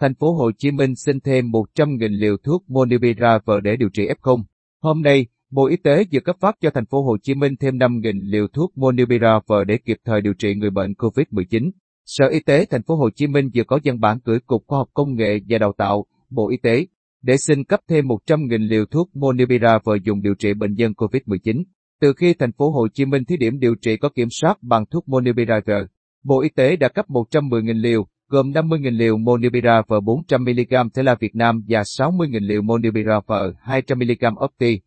thành 0.00 0.14
phố 0.14 0.32
Hồ 0.32 0.50
Chí 0.58 0.70
Minh 0.70 0.94
xin 0.96 1.20
thêm 1.20 1.44
100.000 1.44 2.08
liều 2.20 2.36
thuốc 2.36 2.70
Monubiravir 2.70 3.62
để 3.62 3.76
điều 3.76 3.88
trị 3.88 4.08
F0. 4.22 4.42
Hôm 4.82 5.02
nay, 5.02 5.26
Bộ 5.50 5.66
Y 5.66 5.76
tế 5.76 6.04
vừa 6.12 6.20
cấp 6.20 6.36
phát 6.40 6.56
cho 6.60 6.70
thành 6.70 6.86
phố 6.86 7.02
Hồ 7.02 7.16
Chí 7.22 7.34
Minh 7.34 7.56
thêm 7.60 7.74
5.000 7.74 8.20
liều 8.22 8.46
thuốc 8.52 8.78
Monubiravir 8.78 9.66
để 9.66 9.78
kịp 9.84 9.96
thời 10.04 10.20
điều 10.20 10.34
trị 10.34 10.54
người 10.54 10.70
bệnh 10.70 10.92
COVID-19. 10.92 11.70
Sở 12.06 12.28
Y 12.28 12.40
tế 12.40 12.64
thành 12.70 12.82
phố 12.82 12.96
Hồ 12.96 13.10
Chí 13.10 13.26
Minh 13.26 13.50
vừa 13.54 13.64
có 13.64 13.78
văn 13.84 14.00
bản 14.00 14.18
gửi 14.24 14.38
Cục 14.46 14.64
Khoa 14.66 14.78
học 14.78 14.88
Công 14.94 15.14
nghệ 15.14 15.40
và 15.48 15.58
Đào 15.58 15.72
tạo, 15.78 16.06
Bộ 16.30 16.50
Y 16.50 16.56
tế 16.62 16.86
để 17.22 17.36
xin 17.36 17.64
cấp 17.64 17.80
thêm 17.88 18.04
100.000 18.06 18.68
liều 18.68 18.84
thuốc 18.86 19.16
Monubiravir 19.16 20.02
dùng 20.04 20.22
điều 20.22 20.34
trị 20.34 20.54
bệnh 20.54 20.74
nhân 20.74 20.92
COVID-19. 20.92 21.62
Từ 22.00 22.12
khi 22.12 22.34
thành 22.34 22.52
phố 22.52 22.70
Hồ 22.70 22.88
Chí 22.94 23.04
Minh 23.04 23.24
thí 23.24 23.36
điểm 23.36 23.58
điều 23.58 23.74
trị 23.74 23.96
có 23.96 24.08
kiểm 24.08 24.28
soát 24.30 24.58
bằng 24.62 24.86
thuốc 24.90 25.08
Monubiravir, 25.08 25.86
Bộ 26.24 26.40
Y 26.40 26.48
tế 26.48 26.76
đã 26.76 26.88
cấp 26.88 27.06
110.000 27.08 27.80
liều, 27.80 28.06
gồm 28.30 28.50
50.000 28.50 28.96
liều 28.96 29.16
Monupiravir 29.16 30.04
400mg 30.04 30.88
thể 30.94 31.02
là 31.02 31.14
Việt 31.20 31.34
Nam 31.34 31.62
và 31.68 31.80
60.000 31.80 32.46
liều 32.46 32.62
Monupiravir 32.62 33.56
200mg 33.64 34.44
Opti. 34.44 34.80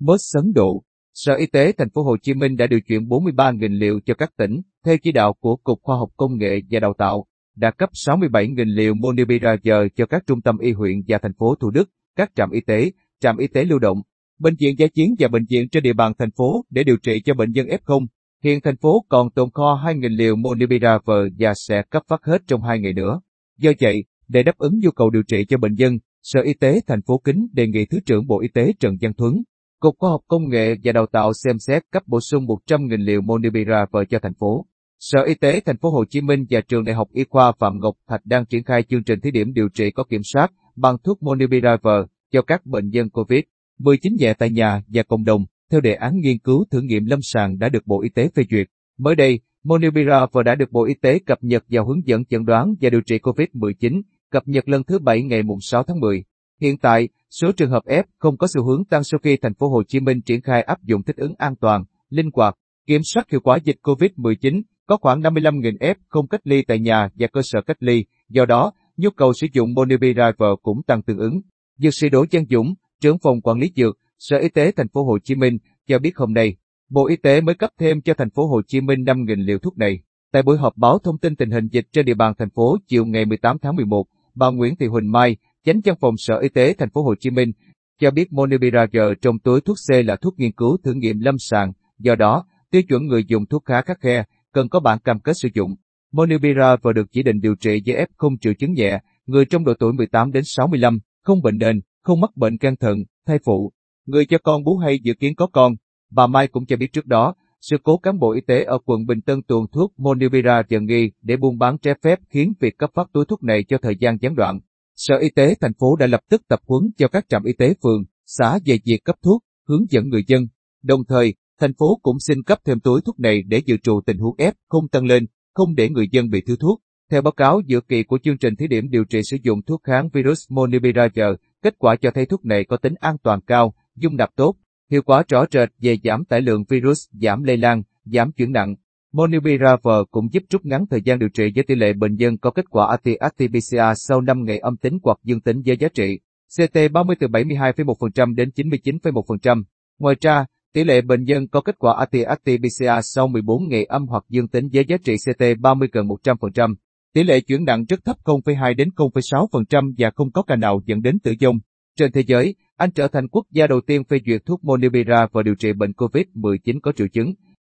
Mất 0.00 0.16
sấn 0.18 0.52
độ. 0.54 0.82
Sở 1.14 1.34
Y 1.34 1.46
tế 1.46 1.72
thành 1.72 1.90
phố 1.90 2.02
Hồ 2.02 2.16
Chí 2.22 2.34
Minh 2.34 2.56
đã 2.56 2.66
điều 2.66 2.80
chuyển 2.80 3.00
43.000 3.00 3.78
liều 3.78 4.00
cho 4.06 4.14
các 4.14 4.30
tỉnh, 4.38 4.60
theo 4.84 4.96
chỉ 5.02 5.12
đạo 5.12 5.34
của 5.40 5.56
Cục 5.56 5.78
Khoa 5.82 5.96
học 5.96 6.08
Công 6.16 6.38
nghệ 6.38 6.60
và 6.70 6.80
Đào 6.80 6.94
tạo, 6.98 7.26
đã 7.56 7.70
cấp 7.70 7.90
67.000 7.92 8.74
liều 8.74 8.94
Monupiravir 8.94 9.92
cho 9.96 10.06
các 10.06 10.22
trung 10.26 10.42
tâm 10.42 10.58
y 10.58 10.72
huyện 10.72 11.02
và 11.08 11.18
thành 11.18 11.34
phố 11.38 11.54
Thủ 11.54 11.70
Đức, 11.70 11.90
các 12.16 12.30
trạm 12.36 12.50
y 12.50 12.60
tế, 12.60 12.90
trạm 13.20 13.36
y 13.36 13.46
tế 13.46 13.64
lưu 13.64 13.78
động, 13.78 14.02
bệnh 14.40 14.54
viện 14.60 14.78
giải 14.78 14.88
chiến 14.88 15.14
và 15.18 15.28
bệnh 15.28 15.44
viện 15.50 15.68
trên 15.68 15.82
địa 15.82 15.92
bàn 15.92 16.12
thành 16.18 16.30
phố 16.30 16.64
để 16.70 16.84
điều 16.84 16.96
trị 16.96 17.20
cho 17.24 17.34
bệnh 17.34 17.50
nhân 17.50 17.66
F0. 17.66 18.06
Hiện 18.44 18.60
thành 18.60 18.76
phố 18.76 19.04
còn 19.08 19.30
tồn 19.30 19.50
kho 19.50 19.80
2.000 19.84 20.16
liều 20.16 20.36
monibiravir 20.36 21.32
và 21.38 21.52
sẽ 21.54 21.82
cấp 21.90 22.02
phát 22.08 22.24
hết 22.24 22.42
trong 22.46 22.62
2 22.62 22.78
ngày 22.78 22.92
nữa. 22.92 23.20
Do 23.58 23.70
vậy, 23.80 24.04
để 24.28 24.42
đáp 24.42 24.58
ứng 24.58 24.78
nhu 24.78 24.90
cầu 24.90 25.10
điều 25.10 25.22
trị 25.22 25.44
cho 25.48 25.58
bệnh 25.58 25.74
nhân, 25.74 25.98
Sở 26.22 26.40
Y 26.40 26.54
tế 26.54 26.80
thành 26.86 27.02
phố 27.02 27.18
Kính 27.24 27.46
đề 27.52 27.66
nghị 27.66 27.86
Thứ 27.86 27.98
trưởng 28.06 28.26
Bộ 28.26 28.40
Y 28.40 28.48
tế 28.48 28.72
Trần 28.80 28.96
Văn 29.00 29.12
Thuấn, 29.14 29.42
Cục 29.80 29.94
Khoa 29.98 30.10
học 30.10 30.20
Công 30.28 30.48
nghệ 30.48 30.74
và 30.84 30.92
Đào 30.92 31.06
tạo 31.06 31.32
xem 31.32 31.58
xét 31.58 31.82
cấp 31.92 32.02
bổ 32.06 32.20
sung 32.20 32.46
100.000 32.46 33.04
liều 33.04 33.20
monibiravir 33.20 34.08
cho 34.10 34.18
thành 34.22 34.34
phố. 34.34 34.66
Sở 34.98 35.22
Y 35.22 35.34
tế 35.34 35.60
thành 35.60 35.76
phố 35.76 35.90
Hồ 35.90 36.04
Chí 36.04 36.20
Minh 36.20 36.46
và 36.50 36.60
Trường 36.60 36.84
Đại 36.84 36.94
học 36.94 37.08
Y 37.12 37.24
khoa 37.24 37.52
Phạm 37.58 37.80
Ngọc 37.80 37.94
Thạch 38.08 38.26
đang 38.26 38.46
triển 38.46 38.64
khai 38.64 38.82
chương 38.82 39.04
trình 39.04 39.20
thí 39.20 39.30
điểm 39.30 39.52
điều 39.52 39.68
trị 39.68 39.90
có 39.90 40.04
kiểm 40.04 40.20
soát 40.32 40.52
bằng 40.76 40.96
thuốc 41.04 41.22
monibiravir 41.22 42.06
cho 42.32 42.42
các 42.42 42.66
bệnh 42.66 42.88
nhân 42.88 43.08
COVID-19 43.08 44.16
nhẹ 44.18 44.34
tại 44.34 44.50
nhà 44.50 44.82
và 44.88 45.02
cộng 45.02 45.24
đồng 45.24 45.44
theo 45.70 45.80
đề 45.80 45.94
án 45.94 46.20
nghiên 46.20 46.38
cứu 46.38 46.64
thử 46.70 46.80
nghiệm 46.80 47.06
lâm 47.06 47.18
sàng 47.22 47.58
đã 47.58 47.68
được 47.68 47.86
Bộ 47.86 48.02
Y 48.02 48.08
tế 48.08 48.28
phê 48.34 48.42
duyệt. 48.50 48.66
Mới 48.98 49.14
đây, 49.14 49.40
Monupiravir 49.64 50.44
đã 50.44 50.54
được 50.54 50.72
Bộ 50.72 50.84
Y 50.84 50.94
tế 50.94 51.18
cập 51.26 51.38
nhật 51.42 51.64
vào 51.68 51.86
hướng 51.86 52.06
dẫn 52.06 52.24
chẩn 52.24 52.44
đoán 52.44 52.74
và 52.80 52.90
điều 52.90 53.00
trị 53.00 53.18
COVID-19, 53.18 54.02
cập 54.30 54.48
nhật 54.48 54.68
lần 54.68 54.84
thứ 54.84 54.98
7 54.98 55.22
ngày 55.22 55.42
6 55.60 55.82
tháng 55.82 56.00
10. 56.00 56.24
Hiện 56.60 56.78
tại, 56.78 57.08
số 57.30 57.52
trường 57.52 57.70
hợp 57.70 57.84
F 57.84 58.02
không 58.18 58.36
có 58.36 58.46
xu 58.54 58.64
hướng 58.64 58.84
tăng 58.84 59.04
sau 59.04 59.20
khi 59.22 59.36
thành 59.36 59.54
phố 59.54 59.68
Hồ 59.68 59.82
Chí 59.82 60.00
Minh 60.00 60.20
triển 60.22 60.40
khai 60.40 60.62
áp 60.62 60.82
dụng 60.82 61.02
thích 61.02 61.16
ứng 61.16 61.34
an 61.38 61.56
toàn, 61.56 61.84
linh 62.10 62.30
hoạt, 62.34 62.54
kiểm 62.86 63.00
soát 63.04 63.30
hiệu 63.30 63.40
quả 63.40 63.58
dịch 63.64 63.76
COVID-19, 63.82 64.62
có 64.86 64.96
khoảng 64.96 65.20
55.000 65.20 65.78
F 65.78 65.94
không 66.08 66.26
cách 66.26 66.40
ly 66.44 66.62
tại 66.62 66.78
nhà 66.78 67.08
và 67.14 67.26
cơ 67.26 67.40
sở 67.44 67.60
cách 67.66 67.82
ly, 67.82 68.04
do 68.28 68.44
đó, 68.44 68.72
nhu 68.96 69.10
cầu 69.10 69.32
sử 69.32 69.46
dụng 69.52 69.74
Monubiravir 69.74 70.48
cũng 70.62 70.82
tăng 70.86 71.02
tương 71.02 71.18
ứng. 71.18 71.40
Dược 71.78 71.94
sĩ 71.94 72.08
Đỗ 72.08 72.24
Giang 72.32 72.46
Dũng, 72.50 72.74
trưởng 73.00 73.18
phòng 73.18 73.40
quản 73.40 73.58
lý 73.58 73.72
dược, 73.76 73.98
Sở 74.20 74.36
Y 74.36 74.48
tế 74.48 74.72
thành 74.72 74.88
phố 74.88 75.04
Hồ 75.04 75.18
Chí 75.24 75.34
Minh 75.34 75.58
cho 75.88 75.98
biết 75.98 76.16
hôm 76.16 76.32
nay, 76.32 76.56
Bộ 76.90 77.06
Y 77.08 77.16
tế 77.16 77.40
mới 77.40 77.54
cấp 77.54 77.70
thêm 77.78 78.00
cho 78.00 78.14
thành 78.14 78.30
phố 78.30 78.46
Hồ 78.46 78.62
Chí 78.66 78.80
Minh 78.80 79.04
5.000 79.04 79.44
liều 79.44 79.58
thuốc 79.58 79.78
này. 79.78 80.00
Tại 80.32 80.42
buổi 80.42 80.58
họp 80.58 80.76
báo 80.76 80.98
thông 80.98 81.18
tin 81.18 81.36
tình 81.36 81.50
hình 81.50 81.68
dịch 81.68 81.86
trên 81.92 82.06
địa 82.06 82.14
bàn 82.14 82.34
thành 82.38 82.50
phố 82.50 82.76
chiều 82.86 83.04
ngày 83.06 83.24
18 83.24 83.58
tháng 83.58 83.76
11, 83.76 84.04
bà 84.34 84.50
Nguyễn 84.50 84.76
Thị 84.76 84.86
Huỳnh 84.86 85.12
Mai, 85.12 85.36
Chánh 85.64 85.80
văn 85.84 85.96
phòng 86.00 86.14
Sở 86.16 86.38
Y 86.38 86.48
tế 86.48 86.74
thành 86.78 86.90
phố 86.90 87.02
Hồ 87.02 87.14
Chí 87.20 87.30
Minh, 87.30 87.52
cho 88.00 88.10
biết 88.10 88.32
Monubiravir 88.32 89.02
trong 89.22 89.38
túi 89.38 89.60
thuốc 89.60 89.76
C 89.88 90.06
là 90.06 90.16
thuốc 90.16 90.38
nghiên 90.38 90.52
cứu 90.52 90.78
thử 90.84 90.94
nghiệm 90.94 91.20
lâm 91.20 91.34
sàng, 91.38 91.72
do 91.98 92.14
đó, 92.14 92.46
tiêu 92.70 92.82
chuẩn 92.82 93.06
người 93.06 93.24
dùng 93.24 93.46
thuốc 93.46 93.64
khá 93.64 93.82
khắc 93.82 94.00
khe, 94.00 94.24
cần 94.52 94.68
có 94.68 94.80
bản 94.80 94.98
cam 94.98 95.20
kết 95.20 95.32
sử 95.36 95.48
dụng. 95.54 95.74
Monubiravir 96.12 96.94
được 96.94 97.12
chỉ 97.12 97.22
định 97.22 97.40
điều 97.40 97.54
trị 97.54 97.82
với 97.86 97.96
F 97.96 98.06
không 98.16 98.38
triệu 98.38 98.54
chứng 98.54 98.72
nhẹ, 98.72 98.98
người 99.26 99.44
trong 99.44 99.64
độ 99.64 99.72
tuổi 99.78 99.92
18 99.92 100.32
đến 100.32 100.42
65, 100.46 100.98
không 101.22 101.42
bệnh 101.42 101.58
nền, 101.58 101.80
không 102.02 102.20
mắc 102.20 102.30
bệnh 102.36 102.58
can 102.58 102.76
thận, 102.76 103.04
thai 103.26 103.38
phụ, 103.44 103.72
người 104.10 104.26
cho 104.26 104.38
con 104.38 104.64
bú 104.64 104.76
hay 104.76 104.98
dự 105.02 105.14
kiến 105.14 105.34
có 105.34 105.46
con. 105.46 105.72
Bà 106.10 106.26
Mai 106.26 106.48
cũng 106.48 106.66
cho 106.66 106.76
biết 106.76 106.92
trước 106.92 107.06
đó, 107.06 107.34
sự 107.60 107.76
cố 107.82 107.98
cán 107.98 108.18
bộ 108.18 108.32
y 108.32 108.40
tế 108.40 108.64
ở 108.64 108.78
quận 108.84 109.06
Bình 109.06 109.20
Tân 109.20 109.42
tuồn 109.42 109.66
thuốc 109.72 109.92
Monupiravir 109.98 110.82
nghi 110.82 111.10
để 111.22 111.36
buôn 111.36 111.58
bán 111.58 111.78
trái 111.78 111.94
phép 112.02 112.18
khiến 112.30 112.52
việc 112.60 112.78
cấp 112.78 112.90
phát 112.94 113.12
túi 113.12 113.24
thuốc 113.24 113.42
này 113.42 113.64
cho 113.68 113.78
thời 113.82 113.96
gian 113.96 114.16
gián 114.20 114.34
đoạn. 114.34 114.60
Sở 114.96 115.14
Y 115.20 115.30
tế 115.30 115.54
thành 115.60 115.72
phố 115.74 115.96
đã 115.96 116.06
lập 116.06 116.20
tức 116.30 116.42
tập 116.48 116.60
huấn 116.66 116.90
cho 116.96 117.08
các 117.08 117.24
trạm 117.28 117.44
y 117.44 117.52
tế 117.52 117.74
phường, 117.82 118.04
xã 118.26 118.58
về 118.64 118.78
việc 118.84 119.04
cấp 119.04 119.16
thuốc, 119.22 119.42
hướng 119.68 119.84
dẫn 119.90 120.08
người 120.08 120.24
dân. 120.26 120.46
Đồng 120.82 121.04
thời, 121.04 121.34
thành 121.60 121.74
phố 121.74 121.98
cũng 122.02 122.16
xin 122.20 122.42
cấp 122.42 122.58
thêm 122.64 122.80
túi 122.80 123.00
thuốc 123.00 123.20
này 123.20 123.42
để 123.46 123.62
dự 123.66 123.76
trù 123.82 124.00
tình 124.06 124.18
huống 124.18 124.36
ép 124.38 124.54
không 124.68 124.88
tăng 124.88 125.04
lên, 125.04 125.26
không 125.54 125.74
để 125.74 125.88
người 125.88 126.08
dân 126.12 126.30
bị 126.30 126.40
thiếu 126.46 126.56
thuốc. 126.56 126.80
Theo 127.10 127.22
báo 127.22 127.32
cáo 127.32 127.60
dự 127.66 127.80
kỳ 127.80 128.02
của 128.02 128.18
chương 128.22 128.38
trình 128.38 128.56
thí 128.56 128.66
điểm 128.66 128.90
điều 128.90 129.04
trị 129.04 129.20
sử 129.22 129.36
dụng 129.42 129.62
thuốc 129.62 129.80
kháng 129.84 130.08
virus 130.12 130.44
Monupiravir, 130.50 131.36
kết 131.62 131.74
quả 131.78 131.96
cho 131.96 132.10
thấy 132.10 132.26
thuốc 132.26 132.44
này 132.44 132.64
có 132.64 132.76
tính 132.76 132.94
an 133.00 133.16
toàn 133.22 133.40
cao, 133.40 133.74
dung 133.96 134.16
nạp 134.16 134.36
tốt, 134.36 134.54
hiệu 134.90 135.02
quả 135.02 135.22
rõ 135.28 135.44
rệt 135.50 135.68
về 135.78 135.96
giảm 136.04 136.24
tải 136.24 136.40
lượng 136.40 136.64
virus, 136.68 137.08
giảm 137.12 137.42
lây 137.42 137.56
lan, 137.56 137.82
giảm 138.04 138.32
chuyển 138.32 138.52
nặng. 138.52 138.74
Monubiravir 139.12 140.06
cũng 140.10 140.32
giúp 140.32 140.42
rút 140.50 140.64
ngắn 140.64 140.84
thời 140.90 141.02
gian 141.02 141.18
điều 141.18 141.28
trị 141.28 141.52
với 141.54 141.64
tỷ 141.64 141.74
lệ 141.74 141.92
bệnh 141.92 142.14
nhân 142.14 142.38
có 142.38 142.50
kết 142.50 142.64
quả 142.70 142.96
RT-PCR 143.02 143.94
sau 143.96 144.20
5 144.20 144.44
ngày 144.44 144.58
âm 144.58 144.76
tính 144.76 144.98
hoặc 145.02 145.18
dương 145.24 145.40
tính 145.40 145.62
với 145.66 145.76
giá 145.76 145.88
trị 145.88 146.18
CT 146.58 146.78
30 146.92 147.16
từ 147.20 147.26
72,1% 147.26 148.34
đến 148.34 148.50
99,1%. 148.56 149.62
Ngoài 149.98 150.16
ra, 150.20 150.46
tỷ 150.74 150.84
lệ 150.84 151.00
bệnh 151.00 151.24
nhân 151.24 151.48
có 151.48 151.60
kết 151.60 151.78
quả 151.78 152.06
RT-PCR 152.10 153.00
sau 153.02 153.28
14 153.28 153.68
ngày 153.68 153.84
âm 153.84 154.06
hoặc 154.06 154.24
dương 154.28 154.48
tính 154.48 154.68
với 154.72 154.84
giá 154.88 154.96
trị 155.04 155.14
CT 155.26 155.44
30 155.60 155.88
gần 155.92 156.06
100%. 156.06 156.74
Tỷ 157.14 157.22
lệ 157.22 157.40
chuyển 157.40 157.64
nặng 157.64 157.84
rất 157.88 158.04
thấp 158.04 158.16
0,2 158.24 158.76
đến 158.76 158.88
0,6% 158.96 159.94
và 159.98 160.10
không 160.10 160.32
có 160.32 160.42
ca 160.42 160.56
nào 160.56 160.80
dẫn 160.86 161.02
đến 161.02 161.18
tử 161.18 161.34
vong. 161.42 161.58
Trên 161.96 162.12
thế 162.12 162.22
giới, 162.26 162.54
anh 162.80 162.90
trở 162.90 163.08
thành 163.08 163.28
quốc 163.28 163.46
gia 163.52 163.66
đầu 163.66 163.80
tiên 163.80 164.04
phê 164.04 164.20
duyệt 164.26 164.46
thuốc 164.46 164.64
Monibira 164.64 165.26
và 165.32 165.42
điều 165.42 165.54
trị 165.54 165.72
bệnh 165.72 165.90
COVID-19 165.90 166.80
có 166.82 166.92
triệu 166.92 167.08
chứng. 167.08 167.34